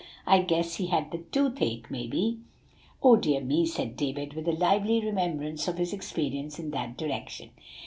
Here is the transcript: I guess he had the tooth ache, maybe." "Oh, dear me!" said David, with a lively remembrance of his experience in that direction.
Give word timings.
I 0.25 0.41
guess 0.41 0.77
he 0.77 0.87
had 0.87 1.11
the 1.11 1.19
tooth 1.19 1.61
ache, 1.61 1.91
maybe." 1.91 2.39
"Oh, 3.03 3.17
dear 3.17 3.39
me!" 3.39 3.67
said 3.67 3.95
David, 3.95 4.33
with 4.33 4.47
a 4.47 4.51
lively 4.53 4.99
remembrance 4.99 5.67
of 5.67 5.77
his 5.77 5.93
experience 5.93 6.57
in 6.57 6.71
that 6.71 6.97
direction. 6.97 7.51